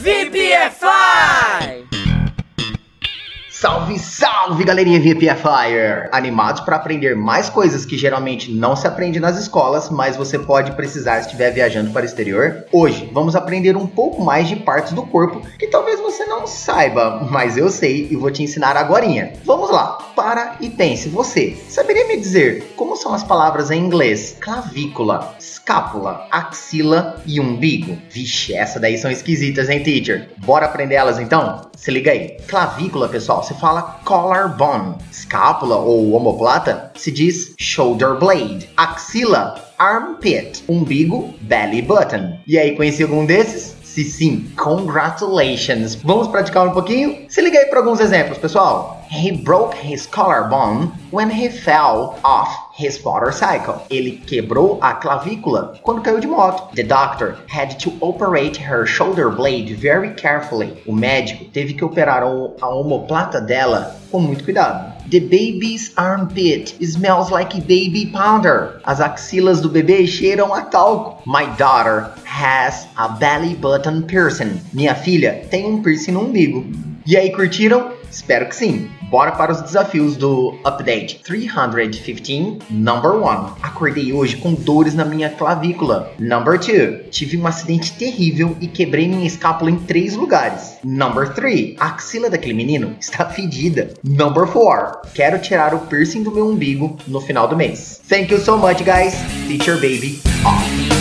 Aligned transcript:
VBF. 0.00 1.09
Salve, 3.60 3.98
salve 3.98 4.64
galerinha 4.64 4.98
VPFire! 4.98 6.08
Animados 6.12 6.62
para 6.62 6.76
aprender 6.76 7.14
mais 7.14 7.50
coisas 7.50 7.84
que 7.84 7.98
geralmente 7.98 8.50
não 8.50 8.74
se 8.74 8.86
aprende 8.86 9.20
nas 9.20 9.38
escolas, 9.38 9.90
mas 9.90 10.16
você 10.16 10.38
pode 10.38 10.72
precisar 10.72 11.16
se 11.16 11.26
estiver 11.26 11.50
viajando 11.50 11.90
para 11.90 12.00
o 12.00 12.06
exterior? 12.06 12.64
Hoje 12.72 13.10
vamos 13.12 13.36
aprender 13.36 13.76
um 13.76 13.86
pouco 13.86 14.24
mais 14.24 14.48
de 14.48 14.56
partes 14.56 14.94
do 14.94 15.02
corpo 15.02 15.42
que 15.58 15.66
talvez 15.66 16.00
você 16.00 16.24
não 16.24 16.46
saiba, 16.46 17.28
mas 17.30 17.58
eu 17.58 17.68
sei 17.68 18.08
e 18.10 18.16
vou 18.16 18.30
te 18.30 18.42
ensinar 18.42 18.78
agora. 18.78 19.00
Vamos 19.44 19.70
lá, 19.70 19.98
para 20.16 20.56
e 20.60 20.70
pense, 20.70 21.10
você 21.10 21.54
saberia 21.68 22.06
me 22.06 22.16
dizer 22.16 22.72
como 22.76 22.96
são 22.96 23.12
as 23.12 23.22
palavras 23.22 23.70
em 23.70 23.78
inglês 23.78 24.36
clavícula, 24.40 25.34
escápula, 25.38 26.26
axila 26.30 27.22
e 27.26 27.38
umbigo? 27.38 27.98
Vixe, 28.08 28.54
essa 28.54 28.80
daí 28.80 28.96
são 28.96 29.10
esquisitas, 29.10 29.68
hein, 29.68 29.82
teacher? 29.82 30.30
Bora 30.38 30.64
aprender 30.64 30.94
elas 30.94 31.18
então? 31.18 31.70
Se 31.76 31.90
liga 31.90 32.10
aí. 32.10 32.36
Clavícula, 32.46 33.08
pessoal, 33.08 33.42
se 33.50 33.54
fala 33.60 34.00
collarbone. 34.04 34.94
Escápula 35.10 35.76
ou 35.76 36.12
omoplata 36.14 36.92
se 36.94 37.10
diz 37.10 37.54
shoulder 37.58 38.14
blade. 38.14 38.70
Axila, 38.76 39.60
armpit. 39.76 40.62
Umbigo, 40.68 41.34
belly 41.40 41.82
button. 41.82 42.38
E 42.46 42.56
aí, 42.56 42.76
conhece 42.76 43.02
algum 43.02 43.26
desses? 43.26 43.76
Se 43.82 44.04
sim, 44.04 44.48
congratulations! 44.56 45.96
Vamos 45.96 46.28
praticar 46.28 46.68
um 46.68 46.70
pouquinho? 46.70 47.26
Se 47.28 47.40
liga 47.40 47.58
aí 47.58 47.66
para 47.66 47.80
alguns 47.80 47.98
exemplos, 47.98 48.38
pessoal. 48.38 48.99
He 49.10 49.32
broke 49.32 49.74
his 49.74 50.06
collarbone 50.06 50.92
when 51.10 51.30
he 51.30 51.48
fell 51.48 52.20
off 52.22 52.72
his 52.72 53.02
motorcycle. 53.04 53.84
Ele 53.90 54.22
quebrou 54.24 54.78
a 54.80 54.94
clavícula 54.94 55.80
quando 55.82 56.00
caiu 56.02 56.20
de 56.20 56.28
moto. 56.28 56.72
The 56.76 56.84
doctor 56.84 57.36
had 57.48 57.80
to 57.80 57.90
operate 58.00 58.56
her 58.56 58.86
shoulder 58.86 59.28
blade 59.28 59.74
very 59.74 60.14
carefully. 60.14 60.80
O 60.86 60.92
médico 60.92 61.46
teve 61.52 61.74
que 61.74 61.84
operar 61.84 62.22
a 62.22 62.68
omoplata 62.68 63.40
dela 63.40 63.96
com 64.12 64.20
muito 64.20 64.44
cuidado. 64.44 64.92
The 65.10 65.18
baby's 65.18 65.92
armpit 65.96 66.76
smells 66.80 67.32
like 67.32 67.60
baby 67.62 68.06
powder. 68.12 68.80
As 68.84 69.00
axilas 69.00 69.60
do 69.60 69.68
bebê 69.68 70.06
cheiram 70.06 70.54
a 70.54 70.62
talco. 70.62 71.20
My 71.26 71.46
daughter 71.56 72.12
has 72.24 72.86
a 72.96 73.08
belly 73.08 73.56
button 73.56 74.02
piercing. 74.02 74.60
Minha 74.72 74.94
filha 74.94 75.44
tem 75.50 75.66
um 75.66 75.82
piercing 75.82 76.12
no 76.12 76.26
umbigo. 76.26 76.64
E 77.04 77.16
aí, 77.16 77.32
curtiram? 77.32 77.98
Espero 78.10 78.46
que 78.48 78.56
sim. 78.56 78.90
Bora 79.10 79.32
para 79.32 79.52
os 79.52 79.60
desafios 79.60 80.16
do 80.16 80.58
Update 80.64 81.20
315, 81.24 82.58
Number 82.70 83.12
1. 83.12 83.26
Acordei 83.62 84.12
hoje 84.12 84.36
com 84.36 84.54
dores 84.54 84.94
na 84.94 85.04
minha 85.04 85.30
clavícula. 85.30 86.12
Number 86.18 86.58
2. 86.58 87.08
Tive 87.10 87.36
um 87.36 87.46
acidente 87.46 87.92
terrível 87.92 88.56
e 88.60 88.66
quebrei 88.66 89.08
minha 89.08 89.26
escápula 89.26 89.70
em 89.70 89.78
três 89.78 90.14
lugares. 90.14 90.78
Number 90.84 91.32
3. 91.32 91.76
A 91.78 91.86
axila 91.86 92.30
daquele 92.30 92.54
menino 92.54 92.96
está 93.00 93.26
fedida. 93.26 93.94
Number 94.04 94.46
4. 94.46 95.10
Quero 95.14 95.38
tirar 95.38 95.74
o 95.74 95.80
piercing 95.80 96.22
do 96.22 96.30
meu 96.30 96.48
umbigo 96.48 96.96
no 97.06 97.20
final 97.20 97.48
do 97.48 97.56
mês. 97.56 98.00
Thank 98.08 98.32
you 98.32 98.40
so 98.40 98.56
much, 98.56 98.82
guys. 98.84 99.14
Teacher 99.48 99.76
Baby 99.76 100.20
off. 100.44 100.99